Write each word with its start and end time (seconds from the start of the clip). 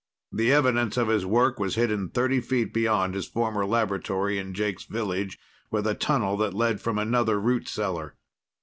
The 0.31 0.51
evidence 0.51 0.97
of 0.97 1.09
his 1.09 1.27
work 1.27 1.59
was 1.59 1.75
hidden 1.75 2.09
thirty 2.09 2.41
feet 2.41 2.73
beyond 2.73 3.13
his 3.13 3.27
former 3.27 3.67
laboratory 3.67 4.39
in 4.39 4.55
Jake's 4.55 4.85
village, 4.85 5.37
with 5.69 5.85
a 5.85 5.93
tunnel 5.93 6.37
that 6.37 6.55
led 6.55 6.81
from 6.81 6.97
another 6.97 7.39
root 7.39 7.67
cellar. 7.67 8.15